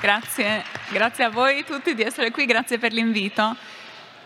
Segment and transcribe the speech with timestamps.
[0.00, 3.54] Grazie, grazie a voi tutti di essere qui, grazie per l'invito.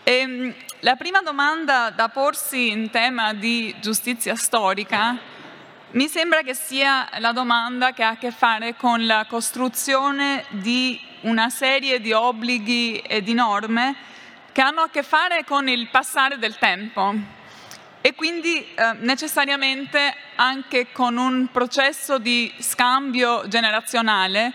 [0.03, 5.17] E, ehm, la prima domanda da porsi in tema di giustizia storica
[5.91, 10.97] mi sembra che sia la domanda che ha a che fare con la costruzione di
[11.21, 13.95] una serie di obblighi e di norme
[14.53, 17.13] che hanno a che fare con il passare del tempo
[17.99, 24.53] e quindi eh, necessariamente anche con un processo di scambio generazionale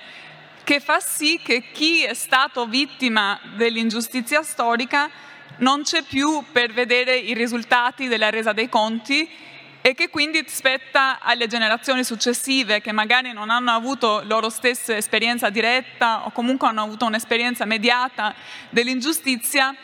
[0.71, 5.11] che fa sì che chi è stato vittima dell'ingiustizia storica
[5.57, 9.29] non c'è più per vedere i risultati della resa dei conti
[9.81, 15.51] e che quindi spetta alle generazioni successive che magari non hanno avuto loro stesse esperienza
[15.51, 18.33] diretta o comunque hanno avuto un'esperienza mediata
[18.69, 19.75] dell'ingiustizia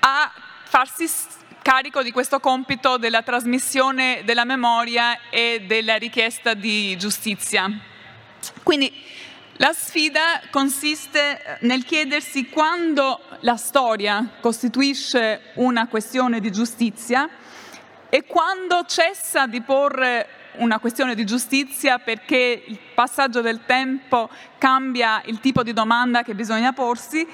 [0.00, 0.32] a
[0.64, 1.08] farsi
[1.62, 7.70] carico di questo compito della trasmissione della memoria e della richiesta di giustizia.
[8.62, 8.92] Quindi
[9.58, 17.28] la sfida consiste eh, nel chiedersi quando la storia costituisce una questione di giustizia
[18.10, 25.22] e quando cessa di porre una questione di giustizia perché il passaggio del tempo cambia
[25.24, 27.26] il tipo di domanda che bisogna porsi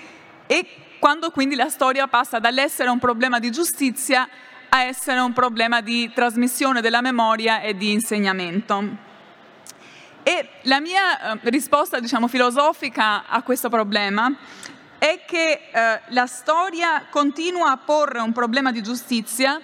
[0.47, 0.67] e
[1.01, 4.29] quando quindi la storia passa dall'essere un problema di giustizia
[4.69, 9.11] a essere un problema di trasmissione della memoria e di insegnamento.
[10.23, 14.33] E la mia eh, risposta, diciamo, filosofica a questo problema
[14.98, 19.61] è che eh, la storia continua a porre un problema di giustizia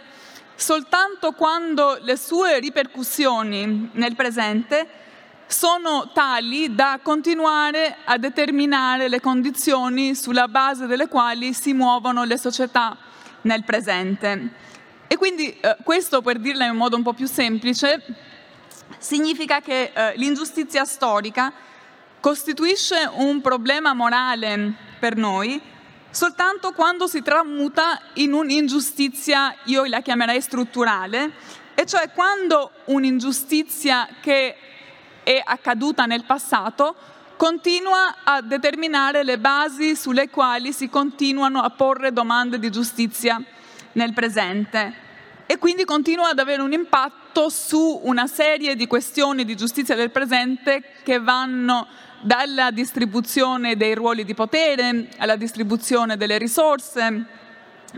[0.56, 4.88] soltanto quando le sue ripercussioni nel presente
[5.46, 12.36] sono tali da continuare a determinare le condizioni sulla base delle quali si muovono le
[12.36, 12.96] società
[13.42, 14.50] nel presente.
[15.06, 18.02] E quindi eh, questo, per dirla in un modo un po' più semplice,
[18.98, 21.52] significa che eh, l'ingiustizia storica
[22.20, 25.60] costituisce un problema morale per noi
[26.10, 31.32] soltanto quando si tramuta in un'ingiustizia, io la chiamerei strutturale,
[31.74, 34.56] e cioè quando un'ingiustizia che
[35.22, 36.94] è accaduta nel passato
[37.36, 43.40] continua a determinare le basi sulle quali si continuano a porre domande di giustizia
[43.92, 45.06] nel presente
[45.50, 50.10] e quindi continua ad avere un impatto su una serie di questioni di giustizia del
[50.10, 51.86] presente che vanno
[52.20, 57.24] dalla distribuzione dei ruoli di potere alla distribuzione delle risorse,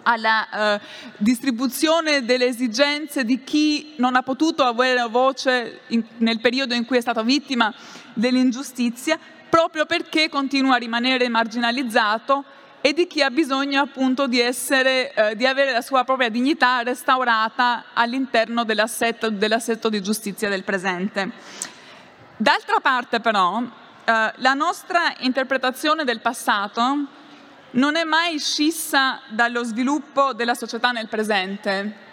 [0.05, 0.81] alla eh,
[1.17, 6.99] distribuzione delle esigenze di chi non ha potuto avere voce in, nel periodo in cui
[6.99, 7.75] è stato vittima
[8.15, 9.19] dell'ingiustizia,
[9.49, 12.45] proprio perché continua a rimanere marginalizzato
[12.83, 16.83] e di chi ha bisogno appunto di, essere, eh, di avere la sua propria dignità
[16.83, 21.31] restaurata all'interno dell'assetto, dell'assetto di giustizia del presente.
[22.37, 27.07] D'altra parte però, eh, la nostra interpretazione del passato
[27.73, 32.09] non è mai scissa dallo sviluppo della società nel presente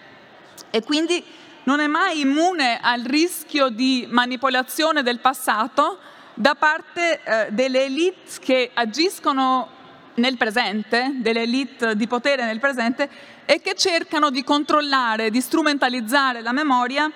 [0.69, 1.23] e quindi
[1.63, 5.97] non è mai immune al rischio di manipolazione del passato
[6.33, 9.76] da parte eh, delle elite che agiscono
[10.17, 13.09] nel presente, delle elite di potere nel presente,
[13.45, 17.11] e che cercano di controllare, di strumentalizzare la memoria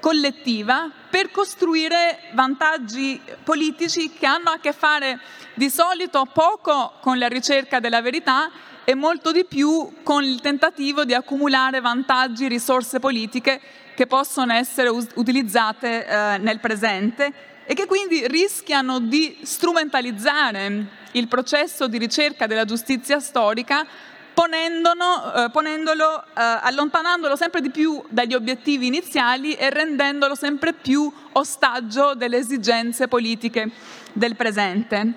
[0.00, 5.18] collettiva per costruire vantaggi politici che hanno a che fare
[5.54, 8.50] di solito poco con la ricerca della verità
[8.84, 13.60] e molto di più con il tentativo di accumulare vantaggi, risorse politiche
[13.94, 21.86] che possono essere utilizzate eh, nel presente e che quindi rischiano di strumentalizzare il processo
[21.86, 29.52] di ricerca della giustizia storica eh, ponendolo, eh, allontanandolo sempre di più dagli obiettivi iniziali
[29.52, 33.70] e rendendolo sempre più ostaggio delle esigenze politiche
[34.14, 35.12] del presente.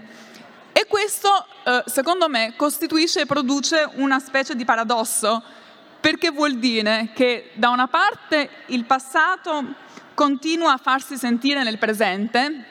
[0.73, 1.29] E questo,
[1.63, 5.41] eh, secondo me, costituisce e produce una specie di paradosso,
[6.01, 9.89] perché vuol dire che da una parte il passato
[10.21, 12.63] continua a farsi sentire nel presente,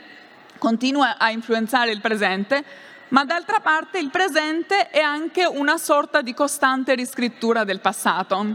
[0.57, 2.63] continua a influenzare il presente,
[3.09, 8.55] ma d'altra parte il presente è anche una sorta di costante riscrittura del passato.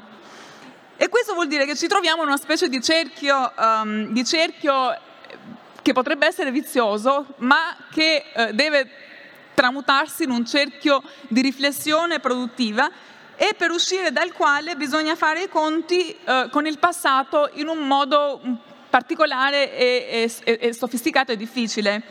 [0.96, 4.98] E questo vuol dire che ci troviamo in una specie di cerchio, um, di cerchio
[5.82, 8.90] che potrebbe essere vizioso, ma che uh, deve
[9.56, 12.90] tramutarsi in un cerchio di riflessione produttiva
[13.36, 17.80] e per uscire dal quale bisogna fare i conti uh, con il passato in un
[17.80, 18.40] modo
[18.96, 22.02] particolare e, e, e sofisticato e difficile.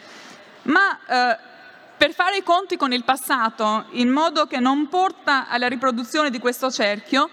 [0.65, 1.39] Ma eh,
[1.97, 6.39] per fare i conti con il passato in modo che non porta alla riproduzione di
[6.39, 7.31] questo cerchio,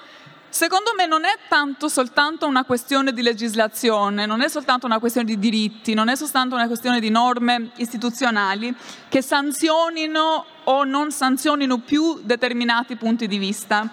[0.47, 5.27] secondo me non è tanto soltanto una questione di legislazione, non è soltanto una questione
[5.27, 8.73] di diritti, non è soltanto una questione di norme istituzionali
[9.09, 13.89] che sanzionino o non sanzionino più determinati punti di vista.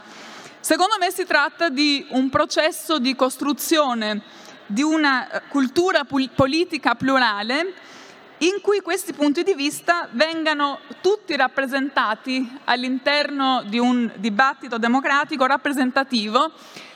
[0.61, 7.75] Secondo me si tratta di un processo di costruzione di una eh, cultura politica plurale
[8.39, 16.53] in cui questi punti di vista vengano tutti rappresentati all'interno di un dibattito democratico rappresentativo,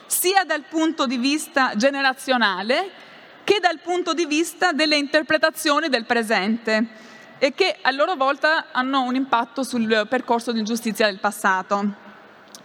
[0.06, 2.90] sia dal punto di vista generazionale
[3.42, 9.02] che dal punto di vista delle interpretazioni del presente e che a loro volta hanno
[9.02, 11.92] un impatto sul percorso di giustizia del passato.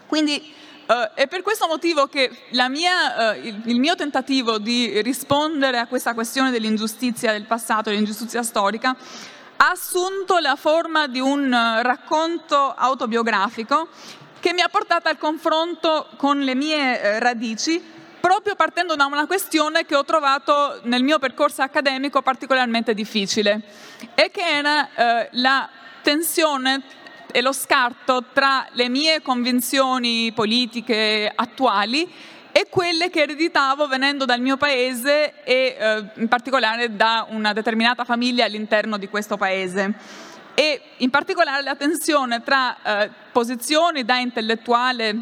[0.06, 0.54] Quindi
[0.88, 2.32] Uh, è per questo motivo che
[2.70, 8.42] mia, uh, il, il, mio tentativo di rispondere a questa questione dell'ingiustizia del passato, dell'ingiustizia
[8.42, 8.96] storica,
[9.58, 13.90] ha assunto la forma di un uh, racconto autobiografico
[14.40, 17.84] che mi ha portato al confronto con le mie radici,
[18.22, 23.62] proprio partendo da una questione che ho trovato nel mio percorso accademico particolarmente difficile,
[24.16, 24.88] e che era
[25.32, 25.68] la
[26.02, 26.82] tensione
[27.38, 32.12] e lo scarto tra le mie convinzioni politiche attuali
[32.52, 38.06] e quelle che ereditavo venendo dal mio paese e eh, in particolare da una determinata
[38.06, 39.94] famiglia all'interno di questo paese.
[40.56, 45.16] E in particolare la tensione tra eh, posizioni da intellettuale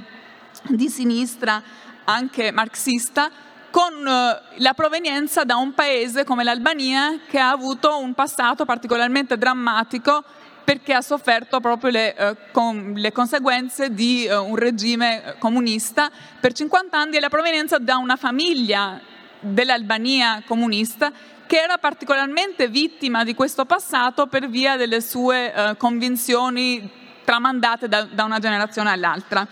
[0.69, 1.61] di sinistra,
[2.05, 3.29] anche marxista,
[3.71, 9.37] con eh, la provenienza da un paese come l'Albania che ha avuto un passato particolarmente
[9.37, 10.23] drammatico
[10.65, 16.09] perché ha sofferto proprio le, eh, con, le conseguenze di eh, un regime eh, comunista
[16.39, 18.99] per 50 anni e la provenienza da una famiglia
[19.39, 21.11] dell'Albania comunista
[21.45, 28.03] che era particolarmente vittima di questo passato per via delle sue eh, convinzioni tramandate da,
[28.03, 29.47] da, una generazione all'altra.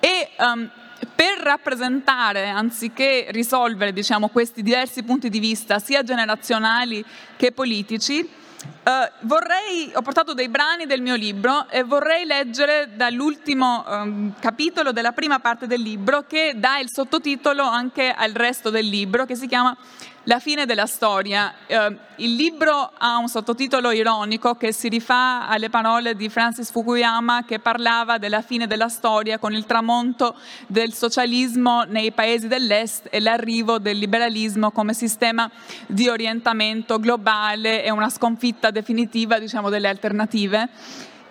[0.00, 0.68] E um,
[1.14, 7.04] per rappresentare, anziché risolvere diciamo, questi diversi punti di vista, sia generazionali
[7.36, 8.28] che politici,
[8.62, 14.92] Uh, vorrei, ho portato dei brani del mio libro e vorrei leggere dall'ultimo um, capitolo
[14.92, 19.36] della prima parte del libro che dà il sottotitolo anche al resto del libro che
[19.36, 19.76] si chiama
[20.24, 21.54] la fine della storia.
[21.66, 27.44] Eh, il libro ha un sottotitolo ironico che si rifà alle parole di Francis Fukuyama
[27.44, 30.36] che parlava della fine della storia con il tramonto
[30.66, 35.50] del socialismo nei paesi dell'est e l'arrivo del liberalismo come sistema
[35.86, 40.68] di orientamento globale e una sconfitta definitiva diciamo, delle alternative.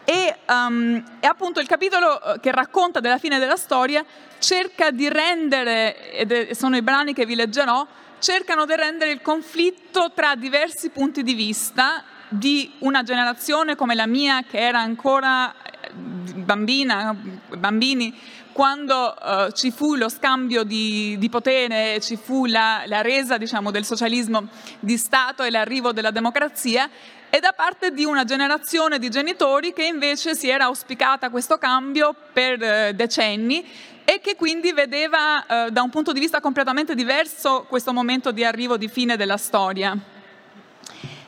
[0.03, 4.03] E, um, e, appunto il capitolo eh, che racconta della fine della storia
[4.39, 7.85] cerca di rendere, ed sono i brani che vi leggerò,
[8.21, 14.05] cercano di rendere il conflitto tra diversi punti di vista di una generazione come la
[14.05, 17.13] mia che era ancora eh, bambina,
[17.57, 18.15] bambini,
[18.53, 23.71] quando uh, ci fu lo scambio di, di potere, ci fu la, la resa diciamo,
[23.71, 24.47] del socialismo
[24.79, 26.89] di Stato e l'arrivo della democrazia,
[27.29, 32.13] e da parte di una generazione di genitori che invece si era auspicata questo cambio
[32.33, 33.65] per uh, decenni
[34.05, 38.43] e che quindi vedeva eh, da un punto di vista completamente diverso questo momento di
[38.43, 39.97] arrivo, di fine della storia.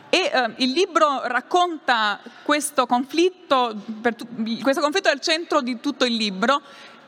[0.10, 3.76] E eh, il libro racconta questo conflitto,
[4.16, 4.28] tu,
[4.62, 6.62] questo conflitto è al centro di tutto il libro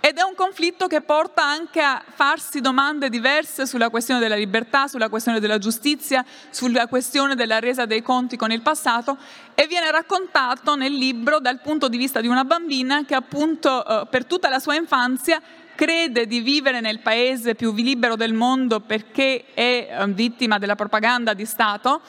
[0.07, 4.87] ed è un conflitto che porta anche a farsi domande diverse sulla questione della libertà,
[4.87, 9.17] sulla questione della giustizia, sulla questione della resa dei conti con il passato
[9.55, 14.05] e viene raccontato nel libro dal punto di vista di una bambina che appunto eh,
[14.05, 15.41] per tutta la sua infanzia
[15.73, 21.33] crede di vivere nel paese più libero del mondo perché è eh, vittima della propaganda
[21.33, 22.01] di Stato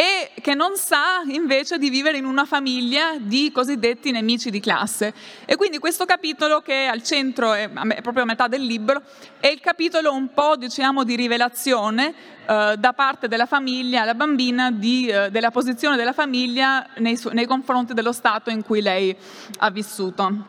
[0.00, 5.12] e che non sa invece di vivere in una famiglia di cosiddetti nemici di classe.
[5.44, 7.68] E quindi questo capitolo che è al centro, è
[8.00, 9.02] proprio a metà del libro,
[9.40, 12.14] è il capitolo un po' diciamo di rivelazione
[12.46, 17.46] eh, da parte della famiglia, la bambina, di, eh, della posizione della famiglia nei, nei
[17.46, 19.16] confronti dello Stato in cui lei
[19.58, 20.44] ha vissuto.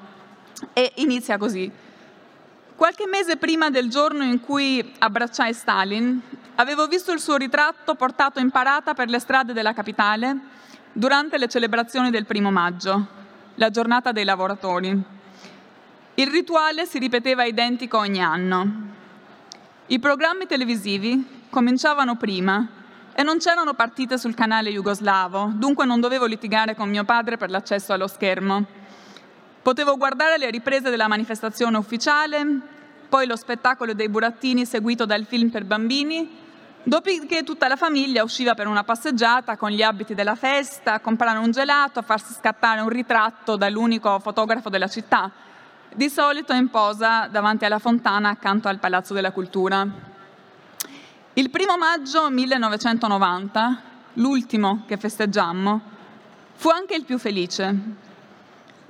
[0.74, 1.89] E inizia così.
[2.80, 6.22] Qualche mese prima del giorno in cui abbracciai Stalin,
[6.56, 10.38] avevo visto il suo ritratto portato in parata per le strade della capitale
[10.94, 13.06] durante le celebrazioni del primo maggio,
[13.56, 14.98] la giornata dei lavoratori.
[16.14, 18.72] Il rituale si ripeteva identico ogni anno.
[19.88, 22.66] I programmi televisivi cominciavano prima
[23.14, 27.50] e non c'erano partite sul canale jugoslavo, dunque non dovevo litigare con mio padre per
[27.50, 28.66] l'accesso allo schermo.
[29.62, 32.46] Potevo guardare le riprese della manifestazione ufficiale,
[33.10, 36.38] poi lo spettacolo dei burattini seguito dal film per bambini,
[36.82, 41.40] dopodiché tutta la famiglia usciva per una passeggiata con gli abiti della festa, a comprare
[41.40, 45.30] un gelato, a farsi scattare un ritratto dall'unico fotografo della città.
[45.96, 49.88] di solito in posa davanti alla fontana accanto al Palazzo della Cultura.
[51.34, 53.82] Il primo maggio 1990,
[54.14, 55.82] l'ultimo che festeggiammo,
[56.54, 58.08] fu anche il più felice.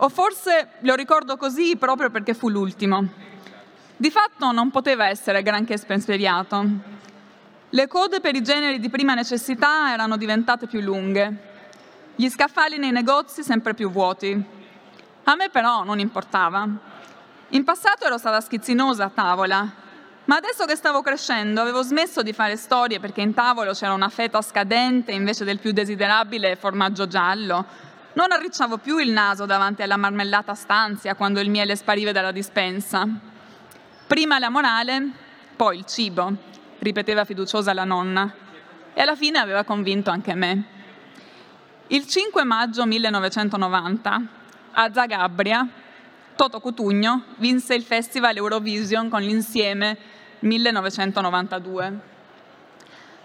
[0.02, 3.06] O forse lo ricordo così proprio perché fu l'ultimo.
[3.98, 6.66] Di fatto non poteva essere granché spensieriato.
[7.70, 11.48] Le code per i generi di prima necessità erano diventate più lunghe,
[12.16, 14.42] gli scaffali nei negozi sempre più vuoti.
[15.26, 16.66] A me però non importava.
[17.50, 19.70] In passato ero stata schizzinosa a tavola,
[20.24, 24.10] ma adesso che stavo crescendo avevo smesso di fare storie perché in tavolo c'era una
[24.10, 27.88] feta scadente invece del più desiderabile formaggio giallo.
[28.20, 33.08] Non arricciavo più il naso davanti alla marmellata stanzia quando il miele spariva dalla dispensa.
[34.08, 35.10] Prima la morale,
[35.56, 36.30] poi il cibo,
[36.80, 38.30] ripeteva fiduciosa la nonna,
[38.94, 40.64] e alla fine aveva convinto anche me.
[41.88, 44.22] Il 5 maggio 1990,
[44.72, 45.66] a Zagabria,
[46.36, 49.98] Toto Cutugno vinse il Festival Eurovision con l'insieme
[50.40, 52.19] 1992.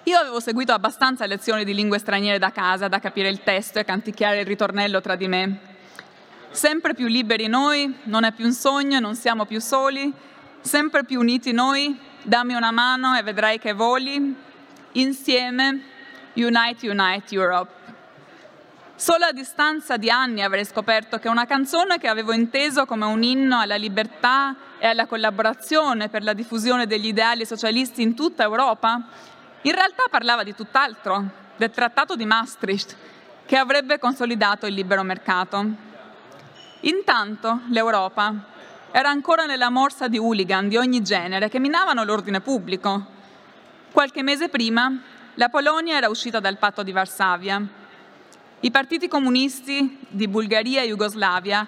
[0.07, 3.85] Io avevo seguito abbastanza lezioni di lingue straniere da casa da capire il testo e
[3.85, 5.59] canticchiare il ritornello tra di me.
[6.51, 10.13] Sempre più liberi noi, non è più un sogno, non siamo più soli,
[10.61, 14.37] sempre più uniti noi, dammi una mano e vedrai che voli,
[14.93, 15.81] insieme,
[16.35, 17.73] Unite, Unite Europe.
[18.97, 23.23] Solo a distanza di anni avrei scoperto che una canzone che avevo inteso come un
[23.23, 29.03] inno alla libertà e alla collaborazione per la diffusione degli ideali socialisti in tutta Europa,
[29.65, 31.25] in realtà parlava di tutt'altro,
[31.57, 32.97] del trattato di Maastricht,
[33.45, 35.67] che avrebbe consolidato il libero mercato.
[36.81, 38.33] Intanto l'Europa
[38.91, 43.07] era ancora nella morsa di hooligan di ogni genere che minavano l'ordine pubblico.
[43.93, 44.93] Qualche mese prima
[45.35, 47.83] la Polonia era uscita dal patto di Varsavia
[48.65, 51.67] i partiti comunisti di Bulgaria e Jugoslavia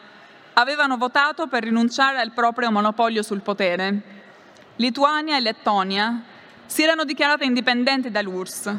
[0.54, 4.00] avevano votato per rinunciare al proprio monopolio sul potere.
[4.76, 6.22] Lituania e Lettonia
[6.66, 8.76] si erano dichiarate indipendenti dall'URSS.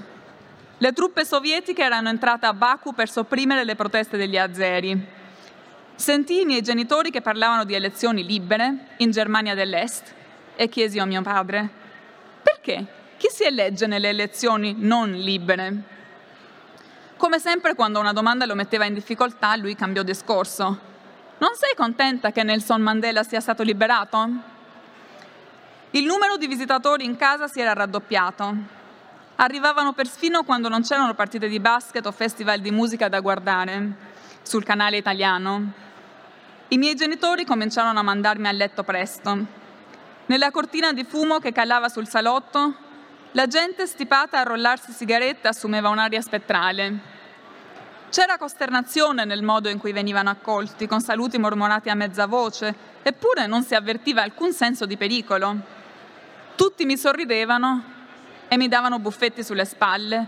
[0.77, 5.15] Le truppe sovietiche erano entrate a Baku per sopprimere le proteste degli azeri.
[5.95, 10.13] Sentii i miei genitori che parlavano di elezioni libere in Germania dell'Est
[10.55, 11.67] e chiesi a mio padre,
[12.43, 12.85] perché?
[13.17, 15.95] Chi si elegge nelle elezioni non libere?
[17.17, 20.65] Come sempre quando una domanda lo metteva in difficoltà, lui cambiò discorso.
[21.39, 24.55] Non sei contenta che Nelson Mandela sia stato liberato?
[25.91, 28.55] Il numero di visitatori in casa si era raddoppiato.
[29.37, 33.91] Arrivavano persino quando non c'erano partite di basket o festival di musica da guardare
[34.41, 35.71] sul canale italiano.
[36.67, 39.45] I miei genitori cominciarono a mandarmi a letto presto.
[40.25, 42.75] Nella cortina di fumo che calava sul salotto
[43.31, 47.15] la gente stipata a rollarsi sigarette assumeva un'aria spettrale.
[48.09, 53.47] C'era costernazione nel modo in cui venivano accolti, con saluti mormorati a mezza voce, eppure
[53.47, 55.76] non si avvertiva alcun senso di pericolo.
[56.57, 57.83] Tutti mi sorridevano
[58.47, 60.25] e mi davano buffetti sulle spalle,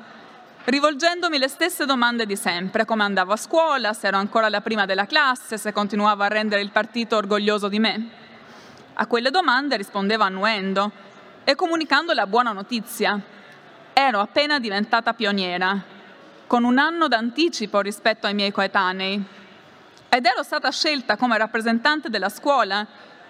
[0.66, 4.86] rivolgendomi le stesse domande di sempre, come andavo a scuola, se ero ancora la prima
[4.86, 8.10] della classe, se continuavo a rendere il partito orgoglioso di me.
[8.94, 10.92] A quelle domande rispondevo annuendo
[11.44, 13.20] e comunicando la buona notizia.
[13.92, 15.82] Ero appena diventata pioniera,
[16.46, 19.24] con un anno d'anticipo rispetto ai miei coetanei,
[20.10, 22.86] ed ero stata scelta come rappresentante della scuola,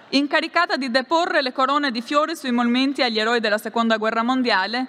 [0.09, 4.87] incaricata di deporre le corone di fiori sui monumenti agli eroi della Seconda Guerra Mondiale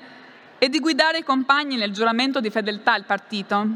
[0.59, 3.67] e di guidare i compagni nel giuramento di fedeltà al partito.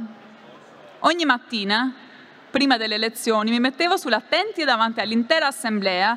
[1.00, 1.92] Ogni mattina,
[2.50, 6.16] prima delle elezioni, mi mettevo sull'attenti davanti all'intera assemblea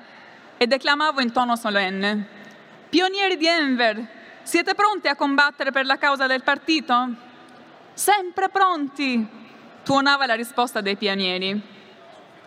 [0.55, 2.35] e declamavo in tono solenne
[2.89, 4.07] Pionieri di Enver,
[4.43, 7.09] siete pronti a combattere per la causa del partito?
[7.93, 9.27] Sempre pronti,
[9.83, 11.61] tuonava la risposta dei pionieri.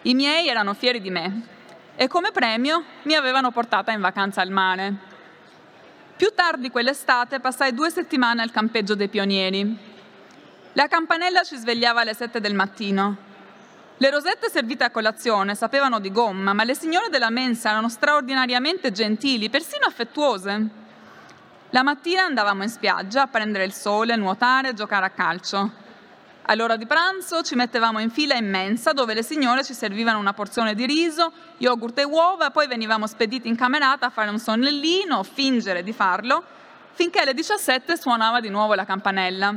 [0.02, 1.58] I miei erano fieri di me
[2.00, 4.94] e come premio mi avevano portata in vacanza al mare.
[6.16, 9.76] Più tardi quell'estate passai due settimane al campeggio dei pionieri.
[10.72, 13.16] La campanella ci svegliava alle sette del mattino.
[13.98, 18.92] Le rosette servite a colazione sapevano di gomma, ma le signore della mensa erano straordinariamente
[18.92, 20.68] gentili, persino affettuose.
[21.68, 25.70] La mattina andavamo in spiaggia a prendere il sole, nuotare, giocare a calcio.
[26.50, 30.32] All'ora di pranzo ci mettevamo in fila in mensa dove le signore ci servivano una
[30.32, 35.22] porzione di riso, yogurt e uova, poi venivamo spediti in camerata a fare un sonnellino
[35.22, 36.42] fingere di farlo,
[36.94, 39.54] finché alle 17 suonava di nuovo la campanella.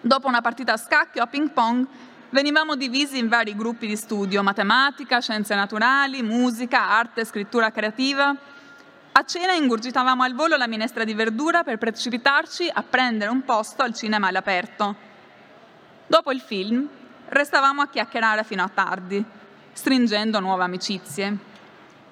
[0.00, 1.86] Dopo una partita a scacchi o a ping pong
[2.30, 8.34] venivamo divisi in vari gruppi di studio, matematica, scienze naturali, musica, arte, scrittura creativa.
[9.12, 13.82] A cena ingurgitavamo al volo la minestra di verdura per precipitarci a prendere un posto
[13.82, 15.14] al cinema all'aperto.
[16.08, 16.88] Dopo il film
[17.28, 19.24] restavamo a chiacchierare fino a tardi,
[19.72, 21.54] stringendo nuove amicizie.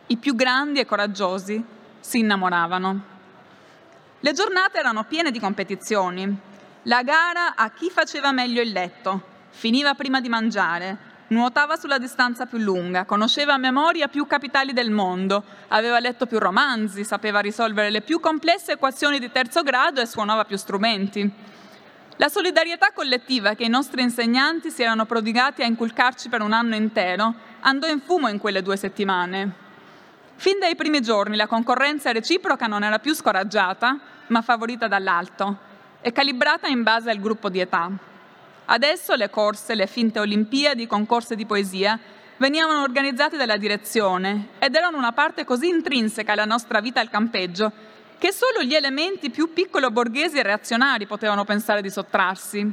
[0.08, 1.64] i più grandi e coraggiosi,
[2.00, 3.02] si innamoravano.
[4.20, 6.36] Le giornate erano piene di competizioni.
[6.82, 10.98] La gara a chi faceva meglio il letto, finiva prima di mangiare,
[11.28, 16.38] nuotava sulla distanza più lunga, conosceva a memoria più capitali del mondo, aveva letto più
[16.38, 21.32] romanzi, sapeva risolvere le più complesse equazioni di terzo grado e suonava più strumenti.
[22.18, 26.76] La solidarietà collettiva che i nostri insegnanti si erano prodigati a inculcarci per un anno
[26.76, 29.52] intero andò in fumo in quelle due settimane.
[30.36, 35.58] Fin dai primi giorni la concorrenza reciproca non era più scoraggiata, ma favorita dall'alto
[36.00, 37.90] e calibrata in base al gruppo di età.
[38.66, 41.98] Adesso le corse, le finte Olimpiadi, i concorsi di poesia
[42.36, 47.72] venivano organizzati dalla direzione ed erano una parte così intrinseca alla nostra vita al campeggio
[48.18, 52.72] che solo gli elementi più piccolo borghesi e reazionari potevano pensare di sottrarsi.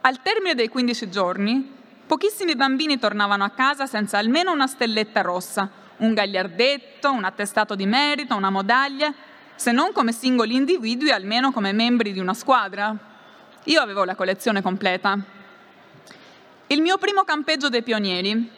[0.00, 1.76] Al termine dei 15 giorni,
[2.06, 7.86] pochissimi bambini tornavano a casa senza almeno una stelletta rossa, un gagliardetto, un attestato di
[7.86, 9.12] merito, una medaglia,
[9.54, 12.96] se non come singoli individui, almeno come membri di una squadra.
[13.64, 15.18] Io avevo la collezione completa.
[16.68, 18.50] Il mio primo campeggio dei pionieri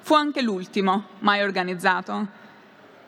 [0.00, 2.42] fu anche l'ultimo mai organizzato.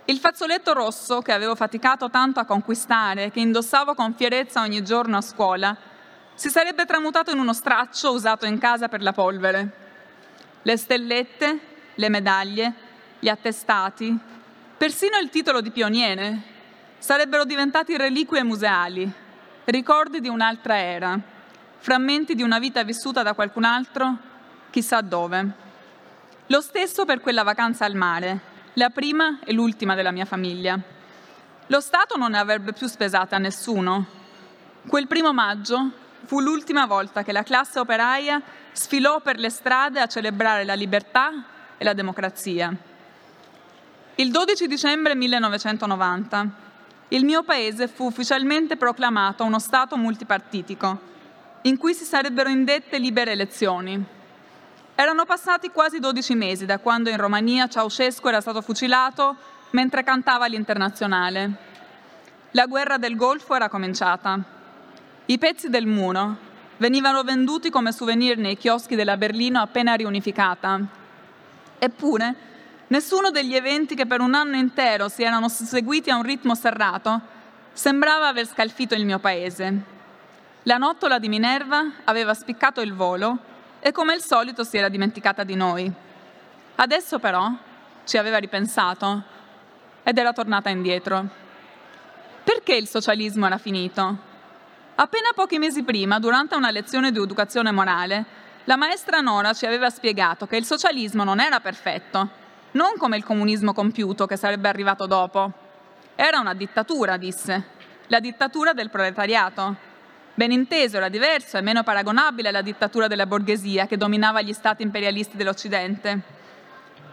[0.08, 5.16] Il fazzoletto rosso che avevo faticato tanto a conquistare, che indossavo con fierezza ogni giorno
[5.16, 5.76] a scuola,
[6.34, 9.72] si sarebbe tramutato in uno straccio usato in casa per la polvere.
[10.62, 11.58] Le stellette,
[11.92, 12.72] le medaglie,
[13.18, 14.16] gli attestati,
[14.76, 16.40] persino il titolo di pioniere,
[16.98, 19.10] sarebbero diventati reliquie museali,
[19.64, 21.20] ricordi di un'altra era
[21.78, 24.16] frammenti di una vita vissuta da qualcun altro,
[24.70, 25.50] chissà dove.
[26.46, 30.78] Lo stesso per quella vacanza al mare, la prima e l'ultima della mia famiglia.
[31.68, 34.04] Lo Stato non ne avrebbe più spesate a nessuno.
[34.86, 35.90] Quel primo maggio
[36.24, 38.40] fu l'ultima volta che la classe operaia
[38.72, 41.44] sfilò per le strade a celebrare la libertà
[41.78, 42.74] e la democrazia.
[44.16, 46.50] Il 12 dicembre 1990
[47.08, 51.14] il mio paese fu ufficialmente proclamato uno Stato multipartitico
[51.62, 54.15] in cui si sarebbero indette libere elezioni.
[54.98, 59.36] Erano passati quasi 12 mesi da quando in Romania Ceausescu era stato fucilato
[59.72, 61.50] mentre cantava l'internazionale.
[62.52, 64.40] La guerra del Golfo era cominciata.
[65.26, 66.36] I pezzi del muro
[66.78, 70.80] venivano venduti come souvenir nei chioschi della Berlino appena riunificata.
[71.78, 72.34] Eppure,
[72.86, 77.20] nessuno degli eventi che per un anno intero si erano seguiti a un ritmo serrato
[77.74, 79.94] sembrava aver scalfito il mio paese.
[80.62, 83.54] La nottola di Minerva aveva spiccato il volo
[83.86, 85.88] e come al solito si era dimenticata di noi.
[86.74, 87.52] Adesso però
[88.04, 89.22] ci aveva ripensato
[90.02, 91.24] ed era tornata indietro.
[92.42, 94.18] Perché il socialismo era finito?
[94.96, 98.24] Appena pochi mesi prima, durante una lezione di educazione morale,
[98.64, 102.28] la maestra Nora ci aveva spiegato che il socialismo non era perfetto,
[102.72, 105.52] non come il comunismo compiuto che sarebbe arrivato dopo.
[106.16, 107.66] Era una dittatura, disse,
[108.08, 109.76] la dittatura del proletariato,
[110.36, 114.82] Ben inteso, era diverso e meno paragonabile alla dittatura della borghesia che dominava gli stati
[114.82, 116.20] imperialisti dell'Occidente.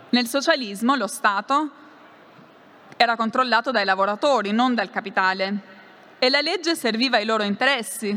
[0.10, 1.70] Nel socialismo lo Stato
[2.98, 5.58] era controllato dai lavoratori, non dal capitale,
[6.20, 8.10] e la legge serviva ai loro interessi,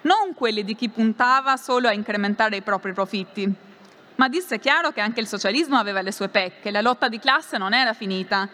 [0.00, 3.48] non quelli di chi puntava solo a incrementare i propri profitti.
[4.16, 7.58] Ma disse chiaro che anche il socialismo aveva le sue pecche, la lotta di classe
[7.58, 8.48] non era finita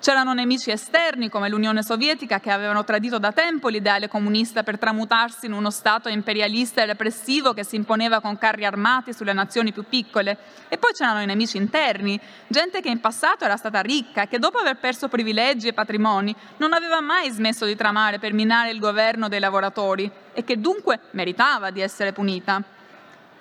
[0.00, 5.46] C'erano nemici esterni come l'Unione Sovietica che avevano tradito da tempo l'ideale comunista per tramutarsi
[5.46, 9.84] in uno Stato imperialista e repressivo che si imponeva con carri armati sulle nazioni più
[9.88, 10.38] piccole.
[10.68, 14.38] E poi c'erano i nemici interni, gente che in passato era stata ricca e che
[14.38, 18.78] dopo aver perso privilegi e patrimoni non aveva mai smesso di tramare per minare il
[18.78, 22.62] governo dei lavoratori e che dunque meritava di essere punita.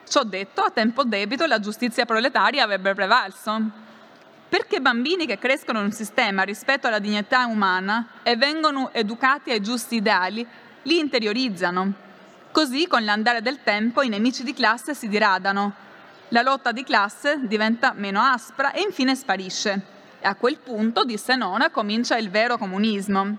[0.09, 3.85] Ciò detto, a tempo debito la giustizia proletaria avrebbe prevalso.
[4.49, 9.61] Perché bambini che crescono in un sistema rispetto alla dignità umana e vengono educati ai
[9.61, 10.45] giusti ideali,
[10.83, 11.93] li interiorizzano.
[12.51, 15.73] Così, con l'andare del tempo, i nemici di classe si diradano.
[16.29, 19.95] La lotta di classe diventa meno aspra e infine sparisce.
[20.19, 23.35] E a quel punto, disse Nona, comincia il vero comunismo.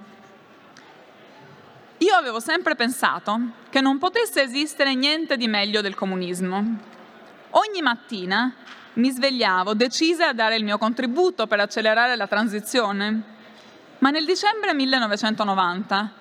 [1.98, 3.40] Io avevo sempre pensato
[3.70, 6.76] che non potesse esistere niente di meglio del comunismo.
[7.50, 8.54] Ogni mattina
[8.94, 13.22] mi svegliavo decisa a dare il mio contributo per accelerare la transizione.
[13.98, 16.12] Ma nel dicembre 1990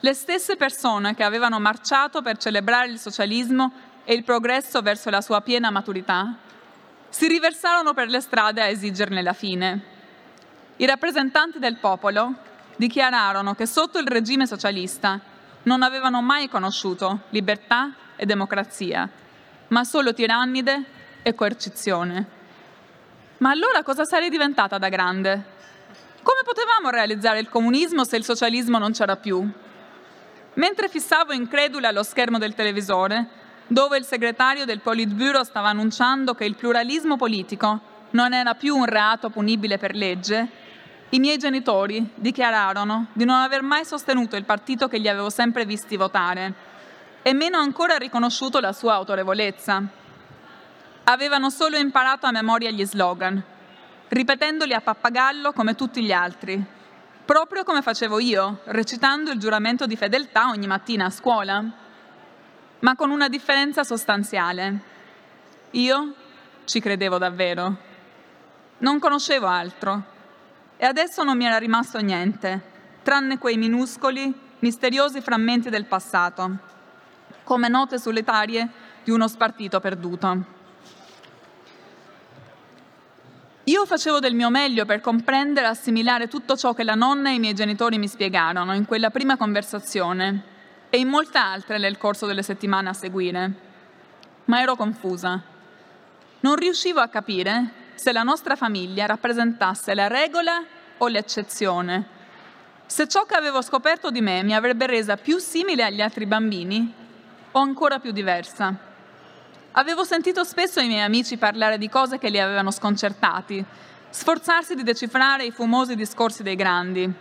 [0.00, 3.72] le stesse persone che avevano marciato per celebrare il socialismo
[4.04, 6.36] e il progresso verso la sua piena maturità
[7.08, 9.94] si riversarono per le strade a esigerne la fine.
[10.76, 12.34] I rappresentanti del popolo
[12.76, 15.18] dichiararono che sotto il regime socialista
[15.62, 19.08] non avevano mai conosciuto libertà e democrazia,
[19.68, 20.84] ma solo tirannide
[21.26, 22.24] e coercizione.
[23.38, 25.54] Ma allora cosa sarei diventata da grande?
[26.22, 29.44] Come potevamo realizzare il comunismo se il socialismo non c'era più?
[30.54, 33.26] Mentre fissavo incredula lo schermo del televisore,
[33.66, 38.84] dove il segretario del Politburo stava annunciando che il pluralismo politico non era più un
[38.84, 40.48] reato punibile per legge,
[41.08, 45.64] i miei genitori dichiararono di non aver mai sostenuto il partito che li avevo sempre
[45.64, 46.54] visti votare
[47.20, 50.04] e meno ancora riconosciuto la sua autorevolezza.
[51.08, 53.40] Avevano solo imparato a memoria gli slogan,
[54.08, 56.60] ripetendoli a pappagallo come tutti gli altri,
[57.24, 61.64] proprio come facevo io, recitando il giuramento di fedeltà ogni mattina a scuola,
[62.80, 64.80] ma con una differenza sostanziale.
[65.70, 66.14] Io
[66.64, 67.76] ci credevo davvero.
[68.78, 70.02] Non conoscevo altro
[70.76, 72.60] e adesso non mi era rimasto niente,
[73.04, 76.58] tranne quei minuscoli, misteriosi frammenti del passato,
[77.44, 78.68] come note solitarie
[79.04, 80.55] di uno spartito perduto.
[83.68, 87.34] Io facevo del mio meglio per comprendere e assimilare tutto ciò che la nonna e
[87.34, 90.42] i miei genitori mi spiegarono in quella prima conversazione
[90.88, 93.52] e in molte altre nel corso delle settimane a seguire.
[94.44, 95.42] Ma ero confusa.
[96.38, 100.62] Non riuscivo a capire se la nostra famiglia rappresentasse la regola
[100.98, 102.06] o l'eccezione.
[102.86, 106.94] Se ciò che avevo scoperto di me mi avrebbe resa più simile agli altri bambini
[107.50, 108.94] o ancora più diversa.
[109.78, 113.62] Avevo sentito spesso i miei amici parlare di cose che li avevano sconcertati,
[114.08, 117.12] sforzarsi di decifrare i fumosi discorsi dei grandi.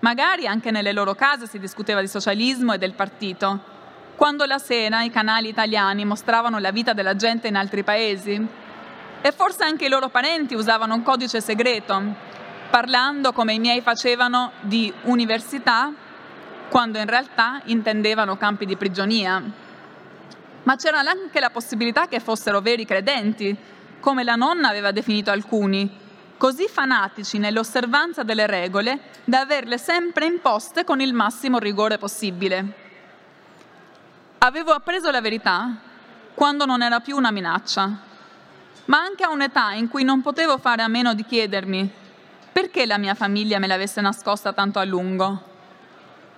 [0.00, 3.60] Magari anche nelle loro case si discuteva di socialismo e del partito.
[4.16, 8.46] Quando la sera i canali italiani mostravano la vita della gente in altri paesi.
[9.20, 12.02] E forse anche i loro parenti usavano un codice segreto,
[12.70, 15.92] parlando come i miei facevano di università,
[16.70, 19.64] quando in realtà intendevano campi di prigionia
[20.66, 23.56] ma c'era anche la possibilità che fossero veri credenti,
[24.00, 25.88] come la nonna aveva definito alcuni,
[26.36, 32.84] così fanatici nell'osservanza delle regole da averle sempre imposte con il massimo rigore possibile.
[34.38, 35.72] Avevo appreso la verità
[36.34, 37.98] quando non era più una minaccia,
[38.86, 41.90] ma anche a un'età in cui non potevo fare a meno di chiedermi
[42.50, 45.54] perché la mia famiglia me l'avesse nascosta tanto a lungo.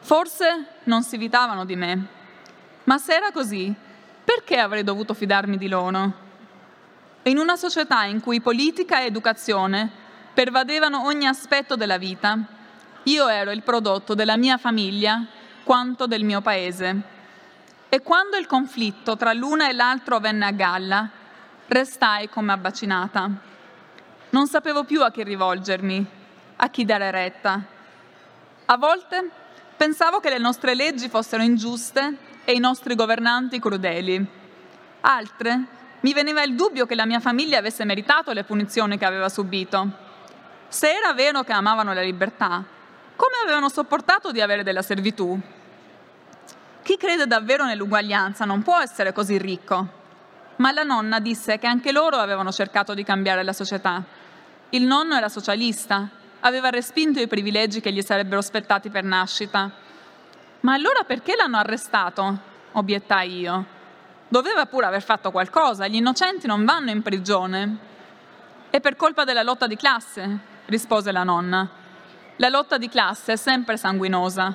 [0.01, 2.07] Forse non si vitavano di me,
[2.85, 3.75] ma se era così,
[4.29, 6.12] perché avrei dovuto fidarmi di loro?
[7.23, 9.91] In una società in cui politica e educazione
[10.35, 12.38] pervadevano ogni aspetto della vita,
[13.05, 15.25] io ero il prodotto della mia famiglia
[15.64, 17.01] quanto del mio paese.
[17.88, 21.09] E quando il conflitto tra l'una e l'altro venne a galla,
[21.67, 23.31] restai come abbacinata.
[24.29, 26.07] Non sapevo più a chi rivolgermi,
[26.57, 27.62] a chi dare retta.
[28.67, 29.31] A volte
[29.75, 34.27] pensavo che le nostre leggi fossero ingiuste e i nostri governanti crudeli.
[35.03, 35.61] Altre,
[36.01, 39.87] mi veniva il dubbio che la mia famiglia avesse meritato le punizioni che aveva subito.
[40.67, 42.65] Se era vero che amavano la libertà,
[43.17, 45.39] come avevano sopportato di avere della servitù?
[46.83, 49.87] Chi crede davvero nell'uguaglianza non può essere così ricco.
[50.57, 54.03] Ma la nonna disse che anche loro avevano cercato di cambiare la società.
[54.71, 56.09] Il nonno era socialista,
[56.41, 59.85] aveva respinto i privilegi che gli sarebbero spettati per nascita
[60.68, 62.38] ma allora perché l'hanno arrestato?
[62.72, 63.64] obiettai io.
[64.28, 67.78] Doveva pure aver fatto qualcosa, gli innocenti non vanno in prigione.
[68.68, 71.66] È per colpa della lotta di classe, rispose la nonna.
[72.37, 74.54] La lotta di classe è sempre sanguinosa,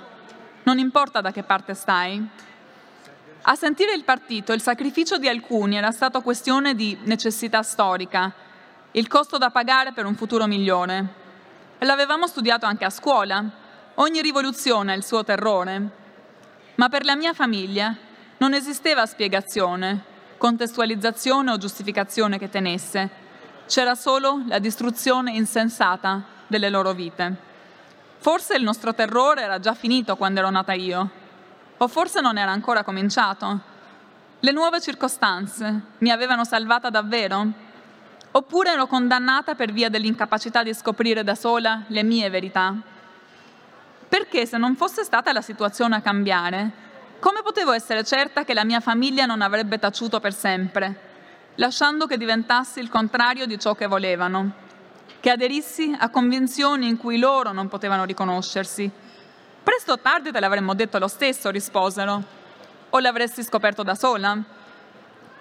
[0.62, 2.24] non importa da che parte stai.
[3.42, 8.32] A sentire il partito, il sacrificio di alcuni era stato questione di necessità storica,
[8.92, 11.22] il costo da pagare per un futuro migliore.
[11.80, 13.62] L'avevamo studiato anche a scuola,
[13.98, 16.03] Ogni rivoluzione ha il suo terrore,
[16.76, 17.96] ma per la mia famiglia
[18.38, 20.04] non esisteva spiegazione,
[20.38, 23.22] contestualizzazione o giustificazione che tenesse.
[23.68, 27.52] C'era solo la distruzione insensata delle loro vite.
[28.18, 31.10] Forse il nostro terrore era già finito quando ero nata io,
[31.78, 33.72] o forse non era ancora cominciato.
[34.40, 37.48] Le nuove circostanze mi avevano salvata davvero?
[38.32, 42.76] Oppure ero condannata per via dell'incapacità di scoprire da sola le mie verità?
[44.14, 46.70] Perché se non fosse stata la situazione a cambiare,
[47.18, 51.00] come potevo essere certa che la mia famiglia non avrebbe taciuto per sempre,
[51.56, 54.52] lasciando che diventassi il contrario di ciò che volevano,
[55.20, 58.88] che aderissi a convinzioni in cui loro non potevano riconoscersi?
[59.64, 62.24] Presto o tardi te l'avremmo detto lo stesso, risposero,
[62.92, 64.38] o l'avresti scoperto da sola.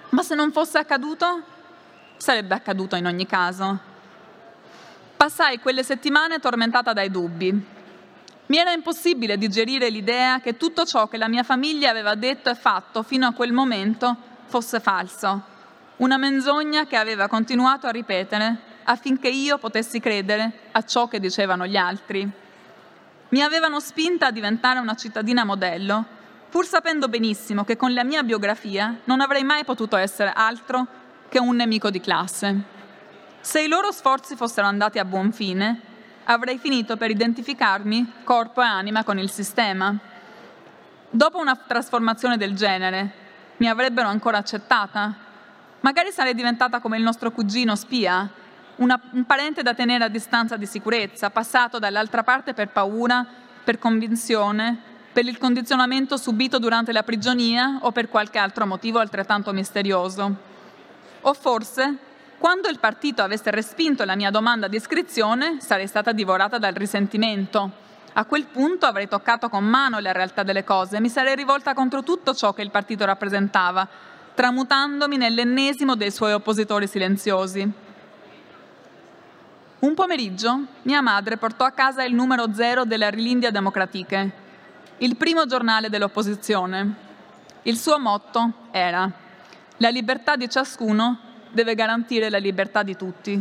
[0.09, 1.43] Ma se non fosse accaduto,
[2.17, 3.79] sarebbe accaduto in ogni caso.
[5.15, 7.81] Passai quelle settimane tormentata dai dubbi,
[8.53, 12.55] mi era impossibile digerire l'idea che tutto ciò che la mia famiglia aveva detto e
[12.55, 15.43] fatto fino a quel momento fosse falso,
[15.97, 21.67] una menzogna che aveva continuato a ripetere affinché io potessi credere a ciò che dicevano
[21.67, 22.31] gli altri.
[23.31, 26.05] Mi avevano spinta a diventare una cittadina modello,
[26.51, 30.87] pur sapendo benissimo che con la mia biografia non avrei mai potuto essere altro
[31.31, 32.63] che un nemico di classe.
[33.41, 35.92] Se i loro sforzi fossero andati a buon fine,
[36.25, 39.97] avrei finito per identificarmi corpo e anima con il sistema.
[41.11, 43.13] Dopo una trasformazione del genere,
[43.59, 45.15] mi avrebbero ancora accettata?
[45.81, 48.29] Magari sarei diventata come il nostro cugino spia,
[48.77, 53.27] una, un parente da tenere a distanza di sicurezza, passato dall'altra parte per paura,
[53.63, 59.53] per convinzione, per il condizionamento subito durante la prigionia o per qualche altro motivo altrettanto
[59.53, 60.35] misterioso.
[61.21, 61.99] O forse,
[62.43, 67.71] quando il partito avesse respinto la mia domanda di iscrizione, sarei stata divorata dal risentimento.
[68.15, 72.03] A quel punto avrei toccato con mano la realtà delle cose, mi sarei rivolta contro
[72.03, 73.87] tutto ciò che il partito rappresentava,
[74.35, 77.73] tramutandomi nell'ennesimo dei suoi oppositori silenziosi.
[79.79, 84.33] Un pomeriggio mia madre portò a casa il numero zero della Rilindia Democratique,
[84.97, 86.95] il primo giornale dell'opposizione.
[87.63, 89.09] Il suo motto era
[89.77, 93.41] La libertà di ciascuno deve garantire la libertà di tutti.